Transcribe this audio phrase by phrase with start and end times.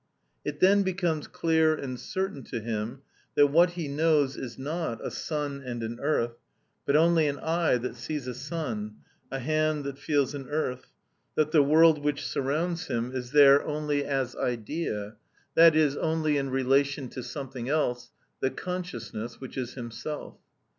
[0.43, 3.03] It then becomes clear and certain to him
[3.35, 6.39] that what he knows is not a sun and an earth,
[6.87, 8.95] but only an eye that sees a sun,
[9.29, 10.87] a hand that feels an earth;
[11.35, 15.17] that the world which surrounds him is there only as idea,
[15.55, 18.09] i.e., only in relation to something else,
[18.39, 20.39] the consciousness, which is himself.